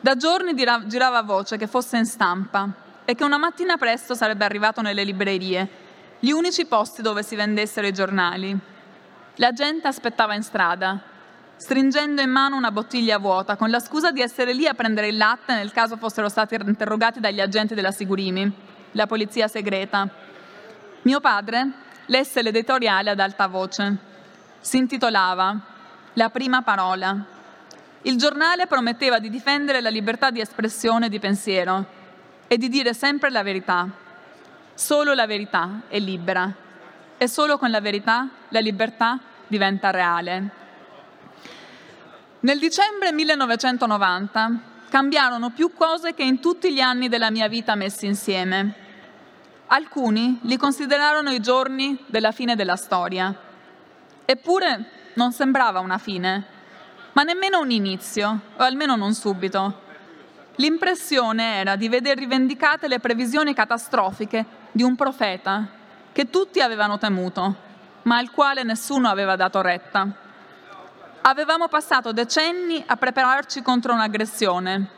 [0.00, 2.68] Da giorni girava voce che fosse in stampa
[3.04, 5.68] e che una mattina presto sarebbe arrivato nelle librerie,
[6.18, 8.56] gli unici posti dove si vendessero i giornali.
[9.36, 11.14] La gente aspettava in strada
[11.56, 15.16] stringendo in mano una bottiglia vuota, con la scusa di essere lì a prendere il
[15.16, 18.50] latte nel caso fossero stati interrogati dagli agenti della Sigurimi,
[18.92, 20.08] la polizia segreta.
[21.02, 21.70] Mio padre
[22.06, 23.96] lesse l'editoriale ad alta voce.
[24.60, 25.58] Si intitolava
[26.18, 27.14] La prima parola.
[28.00, 31.84] Il giornale prometteva di difendere la libertà di espressione e di pensiero
[32.46, 33.86] e di dire sempre la verità.
[34.72, 36.50] Solo la verità è libera
[37.18, 40.50] e solo con la verità la libertà diventa reale.
[42.40, 48.06] Nel dicembre 1990 cambiarono più cose che in tutti gli anni della mia vita messi
[48.06, 48.72] insieme.
[49.66, 53.34] Alcuni li considerarono i giorni della fine della storia.
[54.24, 56.44] Eppure non sembrava una fine,
[57.12, 59.84] ma nemmeno un inizio, o almeno non subito.
[60.56, 65.66] L'impressione era di veder rivendicate le previsioni catastrofiche di un profeta
[66.12, 67.54] che tutti avevano temuto,
[68.02, 70.06] ma al quale nessuno aveva dato retta.
[71.22, 74.88] Avevamo passato decenni a prepararci contro un'aggressione,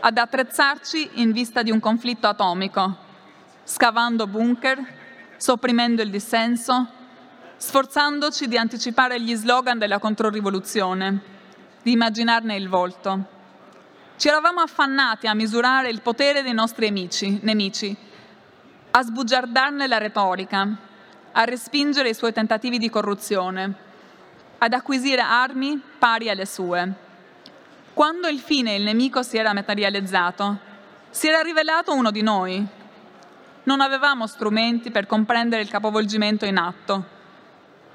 [0.00, 2.96] ad attrezzarci in vista di un conflitto atomico,
[3.62, 4.78] scavando bunker,
[5.36, 6.98] sopprimendo il dissenso,
[7.60, 11.20] sforzandoci di anticipare gli slogan della controrivoluzione,
[11.82, 13.24] di immaginarne il volto.
[14.16, 17.94] Ci eravamo affannati a misurare il potere dei nostri amici, nemici,
[18.92, 20.74] a sbugiardarne la retorica,
[21.32, 23.74] a respingere i suoi tentativi di corruzione
[24.56, 26.94] ad acquisire armi pari alle sue.
[27.92, 30.58] Quando il fine il nemico si era materializzato,
[31.10, 32.66] si era rivelato uno di noi.
[33.64, 37.18] Non avevamo strumenti per comprendere il capovolgimento in atto,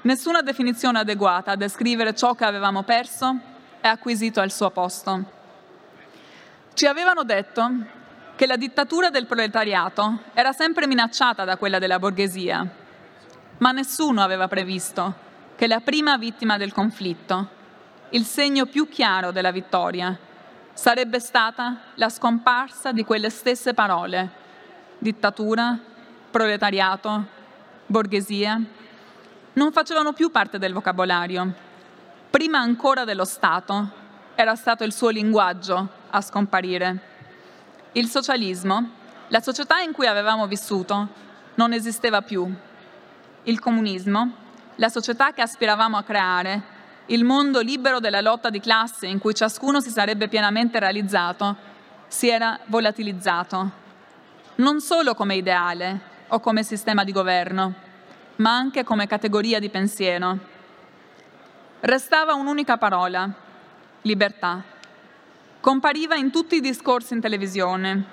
[0.06, 3.36] nessuna definizione adeguata a descrivere ciò che avevamo perso
[3.80, 5.34] e acquisito al suo posto.
[6.72, 7.70] Ci avevano detto
[8.36, 12.64] che la dittatura del proletariato era sempre minacciata da quella della borghesia,
[13.58, 15.24] ma nessuno aveva previsto
[15.56, 17.48] che la prima vittima del conflitto,
[18.10, 20.16] il segno più chiaro della vittoria,
[20.72, 24.30] sarebbe stata la scomparsa di quelle stesse parole,
[24.98, 25.76] dittatura,
[26.30, 27.26] proletariato,
[27.86, 28.60] borghesia,
[29.56, 31.52] non facevano più parte del vocabolario.
[32.28, 33.90] Prima ancora dello Stato
[34.34, 37.14] era stato il suo linguaggio a scomparire.
[37.92, 38.90] Il socialismo,
[39.28, 41.08] la società in cui avevamo vissuto,
[41.54, 42.46] non esisteva più.
[43.44, 44.30] Il comunismo,
[44.74, 46.62] la società che aspiravamo a creare,
[47.06, 51.56] il mondo libero della lotta di classe in cui ciascuno si sarebbe pienamente realizzato,
[52.08, 53.70] si era volatilizzato,
[54.56, 57.85] non solo come ideale o come sistema di governo,
[58.36, 60.38] ma anche come categoria di pensiero.
[61.80, 63.30] Restava un'unica parola,
[64.02, 64.62] libertà.
[65.60, 68.04] Compariva in tutti i discorsi in televisione,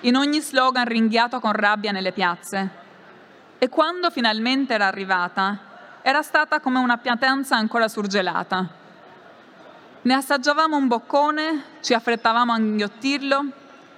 [0.00, 2.78] in ogni slogan ringhiato con rabbia nelle piazze.
[3.58, 5.58] E quando finalmente era arrivata,
[6.02, 8.66] era stata come una piatanza ancora surgelata.
[10.02, 13.44] Ne assaggiavamo un boccone, ci affrettavamo a inghiottirlo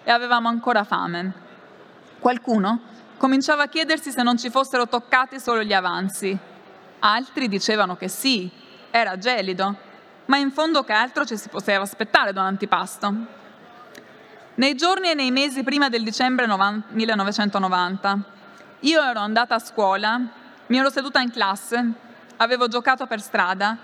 [0.03, 1.33] e avevamo ancora fame.
[2.19, 2.91] Qualcuno
[3.23, 6.37] cominciava a chiedersi se non ci fossero toccati solo gli avanzi.
[6.99, 8.51] Altri dicevano che sì,
[8.91, 9.77] era gelido,
[10.25, 13.15] ma in fondo che altro ci si poteva aspettare da un antipasto.
[14.55, 18.19] Nei giorni e nei mesi prima del dicembre 1990,
[18.81, 20.21] io ero andata a scuola
[20.67, 21.93] mi ero seduta in classe,
[22.39, 23.77] avevo giocato per strada,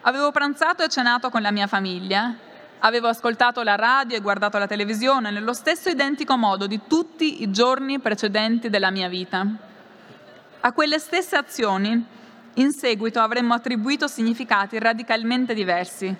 [0.00, 2.34] avevo pranzato e cenato con la mia famiglia
[2.86, 7.50] Avevo ascoltato la radio e guardato la televisione nello stesso identico modo di tutti i
[7.50, 9.44] giorni precedenti della mia vita.
[10.60, 12.06] A quelle stesse azioni,
[12.54, 16.14] in seguito, avremmo attribuito significati radicalmente diversi,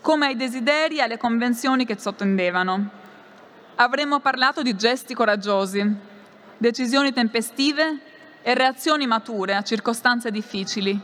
[0.00, 2.88] come ai desideri e alle convenzioni che sottendevano.
[3.74, 5.84] Avremmo parlato di gesti coraggiosi,
[6.56, 7.98] decisioni tempestive
[8.40, 10.98] e reazioni mature a circostanze difficili.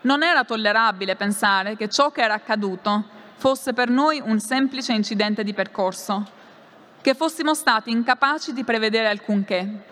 [0.00, 5.42] Non era tollerabile pensare che ciò che era accaduto fosse per noi un semplice incidente
[5.42, 6.24] di percorso,
[7.00, 9.82] che fossimo stati incapaci di prevedere alcunché.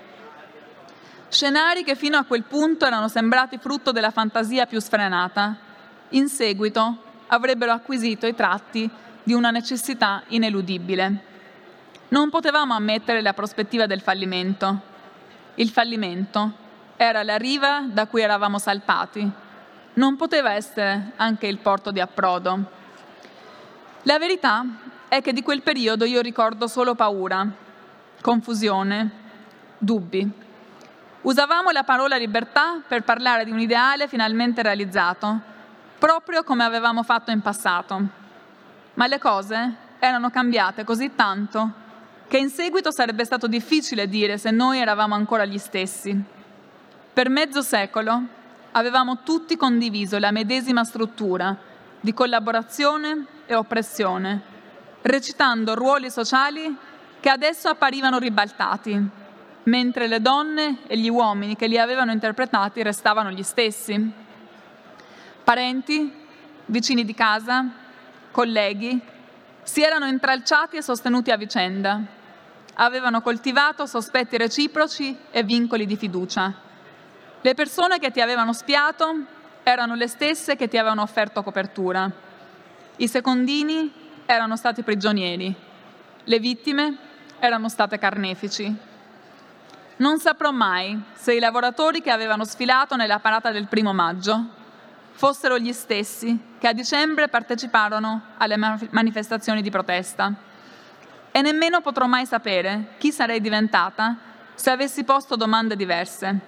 [1.29, 5.57] Scenari che fino a quel punto erano sembrati frutto della fantasia più sfrenata,
[6.11, 8.89] in seguito avrebbero acquisito i tratti
[9.21, 11.25] di una necessità ineludibile.
[12.11, 14.81] Non potevamo ammettere la prospettiva del fallimento.
[15.57, 16.53] Il fallimento
[16.95, 19.29] era la riva da cui eravamo salpati.
[19.95, 22.79] Non poteva essere anche il porto di approdo.
[24.05, 24.65] La verità
[25.09, 27.47] è che di quel periodo io ricordo solo paura,
[28.23, 29.11] confusione,
[29.77, 30.27] dubbi.
[31.21, 35.39] Usavamo la parola libertà per parlare di un ideale finalmente realizzato,
[35.99, 38.01] proprio come avevamo fatto in passato.
[38.95, 41.71] Ma le cose erano cambiate così tanto
[42.27, 46.19] che in seguito sarebbe stato difficile dire se noi eravamo ancora gli stessi.
[47.13, 48.23] Per mezzo secolo
[48.73, 51.55] avevamo tutti condiviso la medesima struttura
[52.01, 54.41] di collaborazione e oppressione,
[55.03, 56.73] recitando ruoli sociali
[57.19, 58.97] che adesso apparivano ribaltati,
[59.65, 64.13] mentre le donne e gli uomini che li avevano interpretati restavano gli stessi.
[65.43, 66.13] Parenti,
[66.67, 67.67] vicini di casa,
[68.31, 69.01] colleghi,
[69.65, 72.01] si erano intralciati e sostenuti a vicenda,
[72.75, 76.55] avevano coltivato sospetti reciproci e vincoli di fiducia.
[77.41, 79.13] Le persone che ti avevano spiato
[79.65, 82.29] erano le stesse che ti avevano offerto copertura.
[83.01, 83.91] I secondini
[84.27, 85.55] erano stati prigionieri.
[86.23, 86.99] Le vittime
[87.39, 88.77] erano state carnefici.
[89.97, 94.59] Non saprò mai se i lavoratori che avevano sfilato nella parata del primo maggio
[95.13, 100.35] fossero gli stessi che a dicembre parteciparono alle manifestazioni di protesta.
[101.31, 104.15] E nemmeno potrò mai sapere chi sarei diventata
[104.55, 106.39] se avessi posto domande diverse.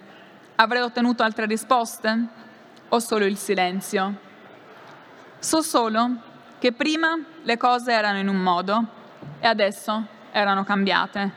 [0.57, 2.41] Avrei ottenuto altre risposte?
[2.89, 4.31] o solo il silenzio?
[5.39, 6.31] So solo
[6.63, 8.85] che prima le cose erano in un modo
[9.41, 11.29] e adesso erano cambiate.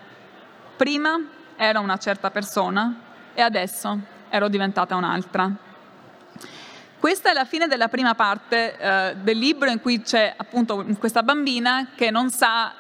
[0.76, 1.20] Prima
[1.56, 2.96] ero una certa persona
[3.34, 5.52] e adesso ero diventata un'altra.
[7.00, 11.24] Questa è la fine della prima parte eh, del libro in cui c'è appunto questa
[11.24, 12.76] bambina che non sa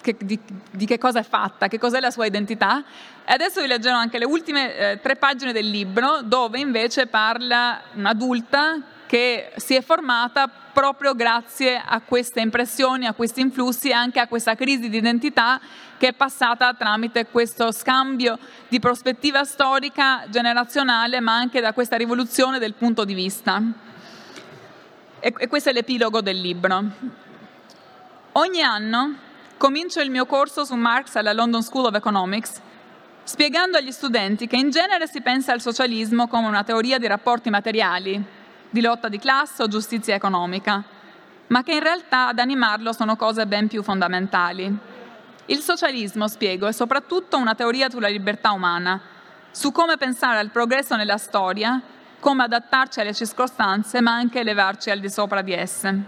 [0.00, 2.82] che, di, di, che cosa è fatta, che cos'è la sua identità.
[3.22, 7.82] E adesso vi leggerò anche le ultime eh, tre pagine del libro dove invece parla
[7.92, 8.80] un'adulta
[9.12, 14.26] che si è formata proprio grazie a queste impressioni, a questi influssi e anche a
[14.26, 15.60] questa crisi di identità
[15.98, 22.58] che è passata tramite questo scambio di prospettiva storica generazionale, ma anche da questa rivoluzione
[22.58, 23.62] del punto di vista.
[25.20, 26.82] E, e questo è l'epilogo del libro.
[28.32, 29.14] Ogni anno
[29.58, 32.62] comincio il mio corso su Marx alla London School of Economics
[33.24, 37.50] spiegando agli studenti che in genere si pensa al socialismo come una teoria di rapporti
[37.50, 38.40] materiali,
[38.72, 40.82] di lotta di classe o giustizia economica,
[41.48, 44.74] ma che in realtà ad animarlo sono cose ben più fondamentali.
[45.46, 48.98] Il socialismo, spiego, è soprattutto una teoria sulla libertà umana,
[49.50, 51.80] su come pensare al progresso nella storia,
[52.18, 56.02] come adattarci alle circostanze, ma anche elevarci al di sopra di esse.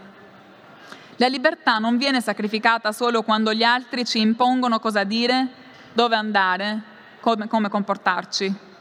[1.16, 5.48] La libertà non viene sacrificata solo quando gli altri ci impongono cosa dire,
[5.92, 6.80] dove andare,
[7.20, 8.72] come, come comportarci.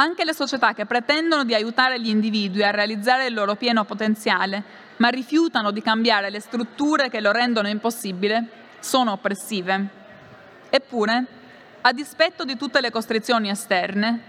[0.00, 4.62] Anche le società che pretendono di aiutare gli individui a realizzare il loro pieno potenziale,
[4.98, 8.46] ma rifiutano di cambiare le strutture che lo rendono impossibile,
[8.78, 9.88] sono oppressive.
[10.70, 11.24] Eppure,
[11.80, 14.20] a dispetto di tutte le costrizioni esterne,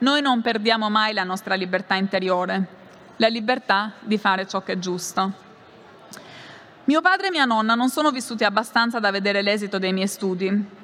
[0.00, 2.66] noi non perdiamo mai la nostra libertà interiore,
[3.16, 5.32] la libertà di fare ciò che è giusto.
[6.84, 10.82] Mio padre e mia nonna non sono vissuti abbastanza da vedere l'esito dei miei studi.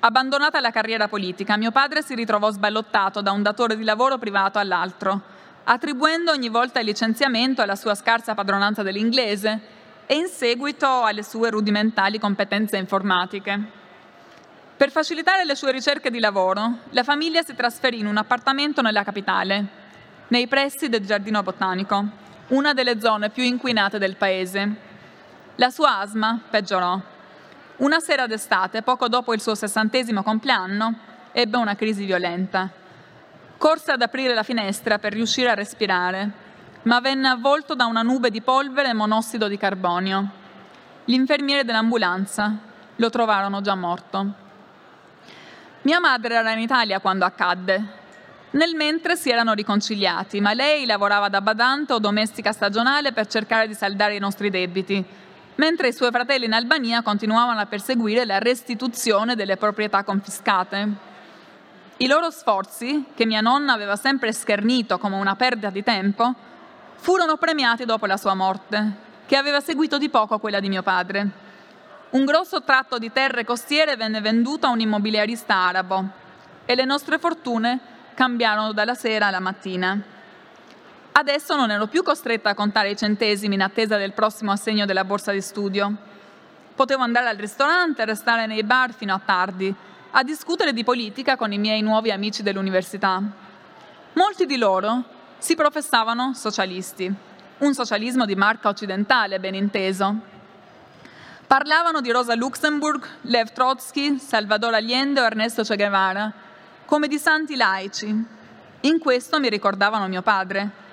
[0.00, 4.58] Abbandonata la carriera politica, mio padre si ritrovò sballottato da un datore di lavoro privato
[4.58, 5.20] all'altro,
[5.64, 9.60] attribuendo ogni volta il licenziamento alla sua scarsa padronanza dell'inglese
[10.06, 13.60] e in seguito alle sue rudimentali competenze informatiche.
[14.76, 19.02] Per facilitare le sue ricerche di lavoro, la famiglia si trasferì in un appartamento nella
[19.02, 19.66] capitale,
[20.28, 22.04] nei pressi del Giardino Botanico,
[22.48, 24.76] una delle zone più inquinate del paese.
[25.56, 27.14] La sua asma peggiorò.
[27.76, 30.94] Una sera d'estate, poco dopo il suo sessantesimo compleanno,
[31.32, 32.70] ebbe una crisi violenta.
[33.56, 36.44] Corse ad aprire la finestra per riuscire a respirare
[36.86, 40.44] ma venne avvolto da una nube di polvere e monossido di carbonio.
[41.04, 42.56] gli infermieri dell'ambulanza
[42.96, 44.32] lo trovarono già morto.
[45.82, 48.04] Mia madre era in Italia quando accadde.
[48.50, 53.68] Nel mentre si erano riconciliati, ma lei lavorava da badante o domestica stagionale per cercare
[53.68, 55.04] di saldare i nostri debiti,
[55.56, 61.14] mentre i suoi fratelli in Albania continuavano a perseguire la restituzione delle proprietà confiscate.
[61.98, 66.34] I loro sforzi, che mia nonna aveva sempre schernito come una perdita di tempo,
[66.96, 71.44] furono premiati dopo la sua morte, che aveva seguito di poco quella di mio padre.
[72.10, 76.04] Un grosso tratto di terre costiere venne venduto a un immobiliarista arabo
[76.64, 77.78] e le nostre fortune
[78.14, 80.14] cambiarono dalla sera alla mattina.
[81.18, 85.02] Adesso non ero più costretta a contare i centesimi in attesa del prossimo assegno della
[85.02, 85.90] borsa di studio.
[86.74, 89.74] Potevo andare al ristorante, restare nei bar fino a tardi,
[90.10, 93.22] a discutere di politica con i miei nuovi amici dell'università.
[94.12, 95.04] Molti di loro
[95.38, 97.10] si professavano socialisti,
[97.58, 100.14] un socialismo di marca occidentale, ben inteso.
[101.46, 106.30] Parlavano di Rosa Luxemburg, Lev Trotsky, Salvador Allende o Ernesto Che Guevara,
[106.84, 108.24] come di santi laici.
[108.80, 110.84] In questo mi ricordavano mio padre.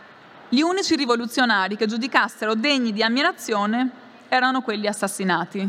[0.53, 3.89] Gli unici rivoluzionari che giudicassero degni di ammirazione
[4.27, 5.67] erano quelli assassinati.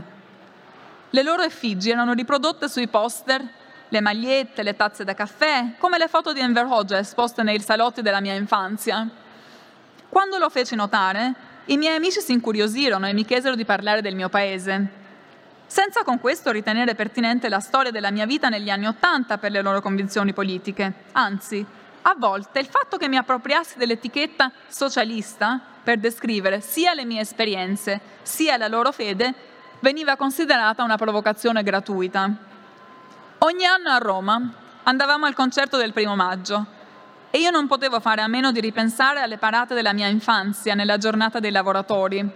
[1.09, 3.43] Le loro effigi erano riprodotte sui poster,
[3.89, 8.03] le magliette, le tazze da caffè, come le foto di Enver Hoxha esposte nei salotti
[8.03, 9.09] della mia infanzia.
[10.11, 11.33] Quando lo feci notare,
[11.65, 14.87] i miei amici si incuriosirono e mi chiesero di parlare del mio paese.
[15.67, 19.63] Senza con questo ritenere pertinente la storia della mia vita negli anni Ottanta per le
[19.63, 20.93] loro convinzioni politiche.
[21.13, 21.65] Anzi,
[22.07, 28.01] a volte il fatto che mi appropriassi dell'etichetta socialista per descrivere sia le mie esperienze
[28.23, 29.33] sia la loro fede
[29.81, 32.31] veniva considerata una provocazione gratuita.
[33.39, 34.53] Ogni anno a Roma
[34.83, 36.67] andavamo al concerto del primo maggio
[37.31, 40.99] e io non potevo fare a meno di ripensare alle parate della mia infanzia nella
[40.99, 42.27] giornata dei lavoratori.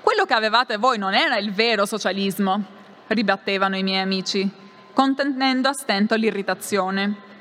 [0.00, 2.62] Quello che avevate voi non era il vero socialismo,
[3.06, 4.48] ribattevano i miei amici,
[4.92, 7.32] contenendo a stento l'irritazione.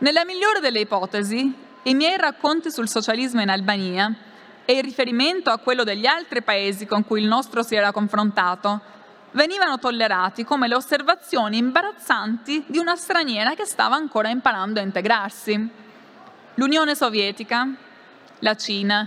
[0.00, 4.10] Nella migliore delle ipotesi, i miei racconti sul socialismo in Albania
[4.64, 8.80] e il riferimento a quello degli altri paesi con cui il nostro si era confrontato
[9.32, 15.68] venivano tollerati come le osservazioni imbarazzanti di una straniera che stava ancora imparando a integrarsi.
[16.54, 17.68] L'Unione Sovietica,
[18.38, 19.06] la Cina,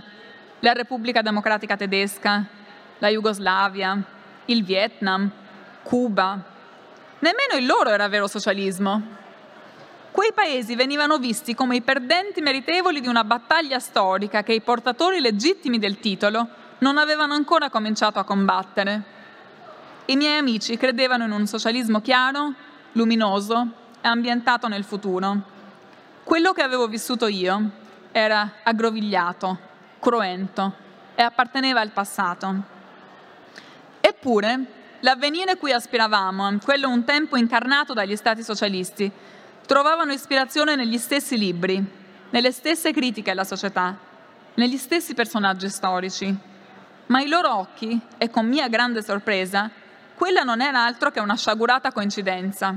[0.60, 2.44] la Repubblica Democratica Tedesca,
[2.98, 4.00] la Jugoslavia,
[4.44, 5.28] il Vietnam,
[5.82, 6.40] Cuba.
[7.18, 9.22] Nemmeno il loro era vero socialismo.
[10.14, 15.18] Quei paesi venivano visti come i perdenti meritevoli di una battaglia storica che i portatori
[15.18, 16.46] legittimi del titolo
[16.78, 19.02] non avevano ancora cominciato a combattere.
[20.04, 22.54] I miei amici credevano in un socialismo chiaro,
[22.92, 23.66] luminoso
[24.00, 25.36] e ambientato nel futuro.
[26.22, 27.70] Quello che avevo vissuto io
[28.12, 29.58] era aggrovigliato,
[29.98, 30.74] cruento
[31.16, 32.54] e apparteneva al passato.
[34.00, 34.64] Eppure,
[35.00, 39.10] l'avvenire cui aspiravamo, quello un tempo incarnato dagli stati socialisti,
[39.66, 41.82] trovavano ispirazione negli stessi libri,
[42.30, 43.96] nelle stesse critiche alla società,
[44.54, 46.36] negli stessi personaggi storici.
[47.06, 49.70] Ma ai loro occhi, e con mia grande sorpresa,
[50.14, 52.76] quella non era altro che una sciagurata coincidenza.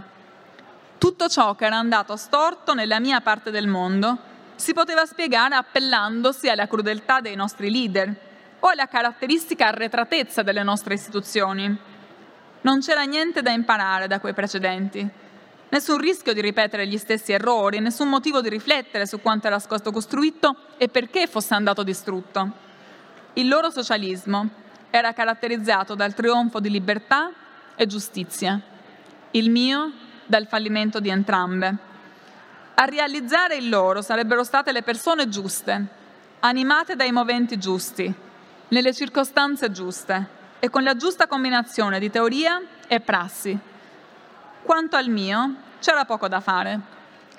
[0.98, 6.50] Tutto ciò che era andato storto nella mia parte del mondo si poteva spiegare appellandosi
[6.50, 8.16] alla crudeltà dei nostri leader
[8.60, 11.78] o alla caratteristica arretratezza delle nostre istituzioni.
[12.62, 15.08] Non c'era niente da imparare da quei precedenti,
[15.70, 19.92] nessun rischio di ripetere gli stessi errori, nessun motivo di riflettere su quanto era stato
[19.92, 22.66] costruito e perché fosse andato distrutto.
[23.34, 24.50] Il loro socialismo
[24.90, 27.32] era caratterizzato dal trionfo di libertà
[27.76, 28.60] e giustizia,
[29.32, 29.92] il mio
[30.26, 31.76] dal fallimento di entrambe.
[32.76, 35.86] A realizzare il loro sarebbero state le persone giuste,
[36.40, 38.12] animate dai moventi giusti,
[38.70, 43.58] nelle circostanze giuste e con la giusta combinazione di teoria e prassi.
[44.68, 46.78] Quanto al mio, c'era poco da fare,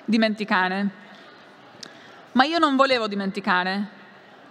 [0.03, 0.87] dimenticare.
[2.31, 3.87] Ma io non volevo dimenticare,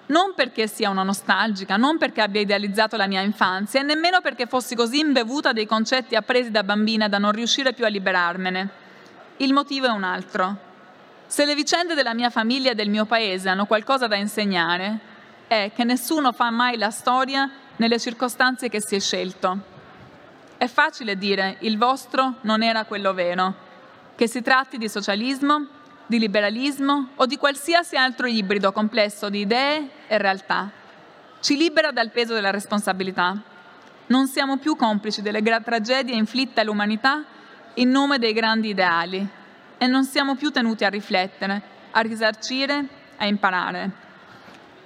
[0.06, 4.46] non perché sia una nostalgica, non perché abbia idealizzato la mia infanzia e nemmeno perché
[4.46, 8.68] fossi così imbevuta dei concetti appresi da bambina da non riuscire più a liberarmene.
[9.38, 10.56] Il motivo è un altro.
[11.26, 14.98] Se le vicende della mia famiglia e del mio paese hanno qualcosa da insegnare,
[15.48, 19.77] è che nessuno fa mai la storia nelle circostanze che si è scelto.
[20.58, 23.54] È facile dire il vostro non era quello vero,
[24.16, 25.68] che si tratti di socialismo,
[26.04, 30.68] di liberalismo o di qualsiasi altro ibrido complesso di idee e realtà.
[31.38, 33.40] Ci libera dal peso della responsabilità.
[34.06, 37.22] Non siamo più complici delle gra- tragedie inflitte all'umanità
[37.74, 39.24] in nome dei grandi ideali
[39.78, 42.84] e non siamo più tenuti a riflettere, a risarcire,
[43.16, 44.06] a imparare.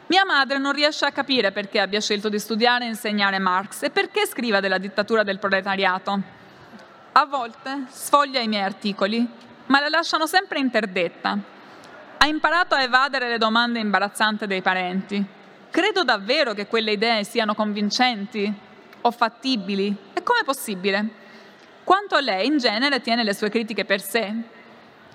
[0.07, 3.91] Mia madre non riesce a capire perché abbia scelto di studiare e insegnare Marx e
[3.91, 6.21] perché scriva della dittatura del proletariato.
[7.13, 9.27] A volte sfoglia i miei articoli,
[9.67, 11.39] ma la lasciano sempre interdetta.
[12.19, 15.25] Ha imparato a evadere le domande imbarazzanti dei parenti.
[15.71, 18.53] Credo davvero che quelle idee siano convincenti
[19.01, 19.97] o fattibili?
[20.13, 21.21] E com'è possibile?
[21.85, 24.35] Quanto a lei, in genere, tiene le sue critiche per sé.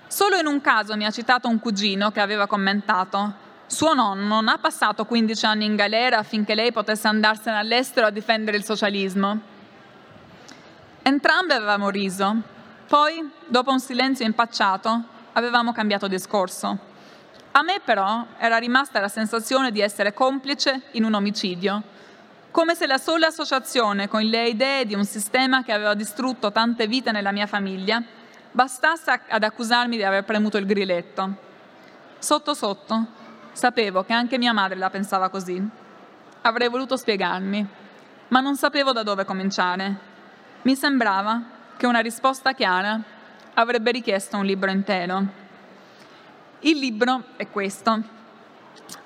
[0.06, 4.48] Solo in un caso mi ha citato un cugino che aveva commentato suo nonno non
[4.48, 9.38] ha passato 15 anni in galera affinché lei potesse andarsene all'estero a difendere il socialismo.
[11.02, 12.34] Entrambi avevamo riso.
[12.86, 15.02] Poi, dopo un silenzio impacciato,
[15.34, 16.78] avevamo cambiato discorso.
[17.52, 21.82] A me però era rimasta la sensazione di essere complice in un omicidio,
[22.50, 26.86] come se la sola associazione con le idee di un sistema che aveva distrutto tante
[26.86, 28.02] vite nella mia famiglia
[28.50, 31.46] bastasse ad accusarmi di aver premuto il grilletto.
[32.18, 33.17] Sotto sotto
[33.58, 35.60] Sapevo che anche mia madre la pensava così.
[36.42, 37.66] Avrei voluto spiegarmi,
[38.28, 39.96] ma non sapevo da dove cominciare.
[40.62, 41.42] Mi sembrava
[41.76, 43.02] che una risposta chiara
[43.54, 45.26] avrebbe richiesto un libro intero.
[46.60, 48.00] Il libro è questo.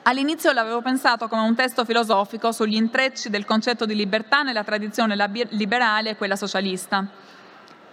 [0.03, 5.17] All'inizio l'avevo pensato come un testo filosofico sugli intrecci del concetto di libertà nella tradizione
[5.49, 7.07] liberale e quella socialista.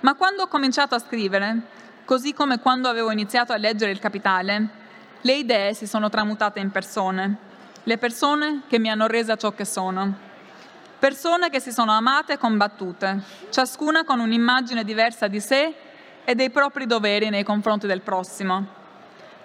[0.01, 1.61] Ma quando ho cominciato a scrivere,
[2.03, 4.78] così come quando avevo iniziato a leggere Il Capitale,
[5.21, 7.37] le idee si sono tramutate in persone,
[7.83, 10.27] le persone che mi hanno resa ciò che sono.
[10.97, 15.73] Persone che si sono amate e combattute, ciascuna con un'immagine diversa di sé
[16.23, 18.65] e dei propri doveri nei confronti del prossimo.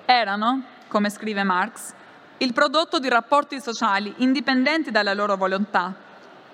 [0.04, 1.92] Erano, come scrive Marx,
[2.38, 5.94] il prodotto di rapporti sociali indipendenti dalla loro volontà,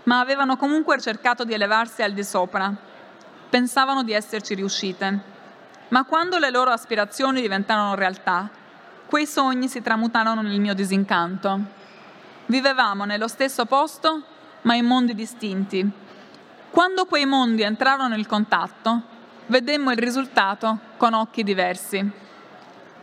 [0.05, 2.73] ma avevano comunque cercato di elevarsi al di sopra.
[3.51, 5.21] Pensavano di esserci riuscite.
[5.89, 8.49] Ma quando le loro aspirazioni diventarono realtà,
[9.11, 11.61] Quei sogni si tramutarono nel mio disincanto.
[12.47, 14.23] Vivevamo nello stesso posto,
[14.63, 15.85] ma in mondi distinti.
[16.71, 19.03] Quando quei mondi entrarono in contatto,
[19.47, 22.09] vedemmo il risultato con occhi diversi.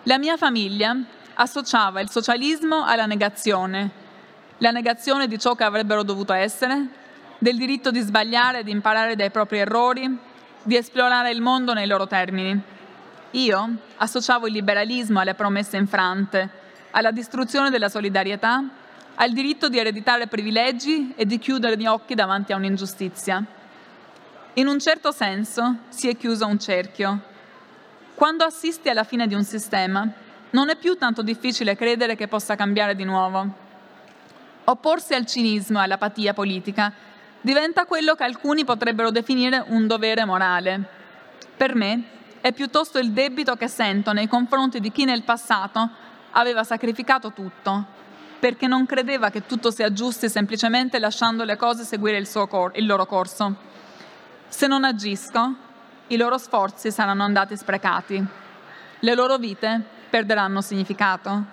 [0.04, 0.96] La mia famiglia
[1.34, 3.92] associava il socialismo alla negazione,
[4.60, 6.88] la negazione di ciò che avrebbero dovuto essere,
[7.38, 10.18] del diritto di sbagliare e di imparare dai propri errori,
[10.64, 12.76] di esplorare il mondo nei loro termini.
[13.32, 16.50] Io associavo il liberalismo alle promesse infrante,
[16.92, 18.64] alla distruzione della solidarietà,
[19.16, 23.44] al diritto di ereditare privilegi e di chiudere gli occhi davanti a un'ingiustizia.
[24.54, 27.22] In un certo senso si è chiuso un cerchio.
[28.16, 30.08] Quando assisti alla fine di un sistema,
[30.52, 33.66] non è più tanto difficile credere che possa cambiare di nuovo.
[34.64, 36.92] Opporsi al cinismo e all'apatia politica
[37.42, 40.82] diventa quello che alcuni potrebbero definire un dovere morale.
[41.56, 42.17] Per me
[42.48, 45.90] è piuttosto il debito che sento nei confronti di chi nel passato
[46.32, 47.84] aveva sacrificato tutto,
[48.40, 52.86] perché non credeva che tutto si aggiusti semplicemente lasciando le cose seguire il, cor- il
[52.86, 53.54] loro corso.
[54.48, 55.56] Se non agisco,
[56.08, 58.26] i loro sforzi saranno andati sprecati,
[59.00, 61.44] le loro vite perderanno significato.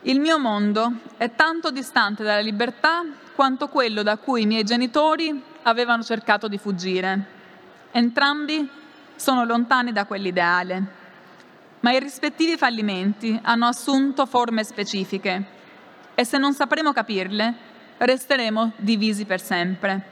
[0.00, 3.04] Il mio mondo è tanto distante dalla libertà
[3.36, 7.38] quanto quello da cui i miei genitori avevano cercato di fuggire.
[7.92, 8.78] Entrambi
[9.20, 10.82] sono lontani da quell'ideale,
[11.80, 15.58] ma i rispettivi fallimenti hanno assunto forme specifiche
[16.14, 17.54] e se non sapremo capirle,
[17.98, 20.02] resteremo divisi per sempre.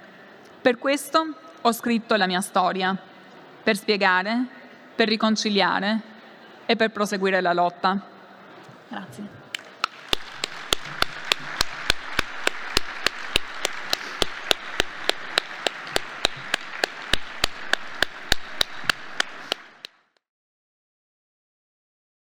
[0.60, 1.24] Per questo
[1.58, 2.94] ho scritto la mia storia,
[3.62, 4.44] per spiegare,
[4.94, 6.00] per riconciliare
[6.66, 7.98] e per proseguire la lotta.
[8.88, 9.37] Grazie.